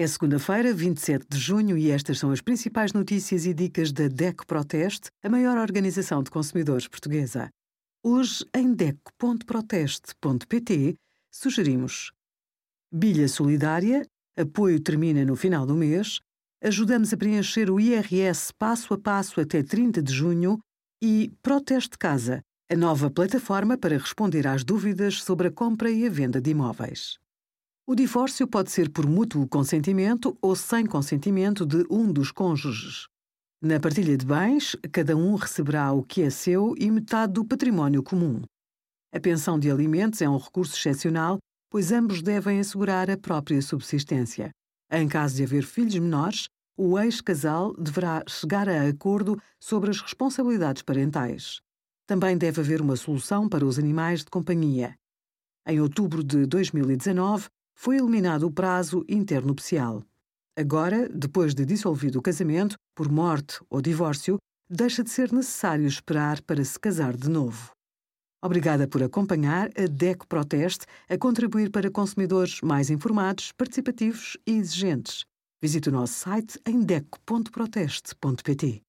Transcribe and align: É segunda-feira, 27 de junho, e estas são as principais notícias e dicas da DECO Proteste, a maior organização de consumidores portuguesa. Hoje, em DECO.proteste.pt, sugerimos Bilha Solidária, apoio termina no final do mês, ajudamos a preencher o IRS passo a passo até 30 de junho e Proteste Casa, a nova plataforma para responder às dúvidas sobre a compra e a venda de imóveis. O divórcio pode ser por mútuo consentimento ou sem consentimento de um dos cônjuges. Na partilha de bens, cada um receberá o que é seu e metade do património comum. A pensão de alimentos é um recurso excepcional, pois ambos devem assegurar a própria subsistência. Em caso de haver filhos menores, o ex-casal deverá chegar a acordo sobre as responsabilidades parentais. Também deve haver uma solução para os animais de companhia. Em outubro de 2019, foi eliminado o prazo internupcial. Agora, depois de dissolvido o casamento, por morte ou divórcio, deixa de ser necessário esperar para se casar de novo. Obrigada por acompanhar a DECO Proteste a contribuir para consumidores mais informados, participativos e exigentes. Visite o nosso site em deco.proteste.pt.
É 0.00 0.06
segunda-feira, 0.06 0.72
27 0.72 1.26
de 1.28 1.38
junho, 1.38 1.76
e 1.76 1.90
estas 1.90 2.18
são 2.18 2.30
as 2.30 2.40
principais 2.40 2.94
notícias 2.94 3.44
e 3.44 3.52
dicas 3.52 3.92
da 3.92 4.08
DECO 4.08 4.46
Proteste, 4.46 5.10
a 5.22 5.28
maior 5.28 5.58
organização 5.58 6.22
de 6.22 6.30
consumidores 6.30 6.88
portuguesa. 6.88 7.50
Hoje, 8.02 8.46
em 8.56 8.72
DECO.proteste.pt, 8.72 10.94
sugerimos 11.30 12.12
Bilha 12.90 13.28
Solidária, 13.28 14.06
apoio 14.38 14.80
termina 14.80 15.22
no 15.22 15.36
final 15.36 15.66
do 15.66 15.74
mês, 15.74 16.18
ajudamos 16.64 17.12
a 17.12 17.16
preencher 17.18 17.70
o 17.70 17.78
IRS 17.78 18.54
passo 18.58 18.94
a 18.94 18.98
passo 18.98 19.38
até 19.38 19.62
30 19.62 20.02
de 20.02 20.14
junho 20.14 20.58
e 21.02 21.30
Proteste 21.42 21.98
Casa, 21.98 22.40
a 22.72 22.74
nova 22.74 23.10
plataforma 23.10 23.76
para 23.76 23.98
responder 23.98 24.46
às 24.46 24.64
dúvidas 24.64 25.22
sobre 25.22 25.48
a 25.48 25.52
compra 25.52 25.90
e 25.90 26.06
a 26.06 26.10
venda 26.10 26.40
de 26.40 26.52
imóveis. 26.52 27.18
O 27.90 27.94
divórcio 27.96 28.46
pode 28.46 28.70
ser 28.70 28.88
por 28.88 29.04
mútuo 29.04 29.48
consentimento 29.48 30.38
ou 30.40 30.54
sem 30.54 30.86
consentimento 30.86 31.66
de 31.66 31.84
um 31.90 32.12
dos 32.12 32.30
cônjuges. 32.30 33.08
Na 33.60 33.80
partilha 33.80 34.16
de 34.16 34.24
bens, 34.24 34.76
cada 34.92 35.16
um 35.16 35.34
receberá 35.34 35.90
o 35.90 36.04
que 36.04 36.22
é 36.22 36.30
seu 36.30 36.76
e 36.78 36.88
metade 36.88 37.32
do 37.32 37.44
património 37.44 38.00
comum. 38.00 38.42
A 39.12 39.18
pensão 39.18 39.58
de 39.58 39.68
alimentos 39.68 40.22
é 40.22 40.28
um 40.28 40.36
recurso 40.36 40.76
excepcional, 40.76 41.38
pois 41.68 41.90
ambos 41.90 42.22
devem 42.22 42.60
assegurar 42.60 43.10
a 43.10 43.18
própria 43.18 43.60
subsistência. 43.60 44.52
Em 44.88 45.08
caso 45.08 45.34
de 45.34 45.42
haver 45.42 45.64
filhos 45.64 45.98
menores, 45.98 46.46
o 46.78 46.96
ex-casal 46.96 47.74
deverá 47.74 48.22
chegar 48.28 48.68
a 48.68 48.86
acordo 48.86 49.36
sobre 49.60 49.90
as 49.90 50.00
responsabilidades 50.00 50.82
parentais. 50.82 51.58
Também 52.06 52.38
deve 52.38 52.60
haver 52.60 52.80
uma 52.80 52.94
solução 52.94 53.48
para 53.48 53.66
os 53.66 53.80
animais 53.80 54.20
de 54.20 54.30
companhia. 54.30 54.94
Em 55.66 55.80
outubro 55.80 56.22
de 56.22 56.46
2019, 56.46 57.48
foi 57.82 57.96
eliminado 57.96 58.42
o 58.42 58.50
prazo 58.50 59.06
internupcial. 59.08 60.04
Agora, 60.54 61.08
depois 61.08 61.54
de 61.54 61.64
dissolvido 61.64 62.18
o 62.18 62.22
casamento, 62.22 62.76
por 62.94 63.10
morte 63.10 63.58
ou 63.70 63.80
divórcio, 63.80 64.36
deixa 64.68 65.02
de 65.02 65.08
ser 65.08 65.32
necessário 65.32 65.86
esperar 65.86 66.42
para 66.42 66.62
se 66.62 66.78
casar 66.78 67.16
de 67.16 67.30
novo. 67.30 67.70
Obrigada 68.44 68.86
por 68.86 69.02
acompanhar 69.02 69.70
a 69.78 69.86
DECO 69.86 70.26
Proteste 70.26 70.84
a 71.08 71.16
contribuir 71.16 71.70
para 71.70 71.90
consumidores 71.90 72.60
mais 72.60 72.90
informados, 72.90 73.50
participativos 73.52 74.36
e 74.46 74.58
exigentes. 74.58 75.24
Visite 75.62 75.88
o 75.88 75.92
nosso 75.92 76.12
site 76.12 76.60
em 76.66 76.82
deco.proteste.pt. 76.82 78.82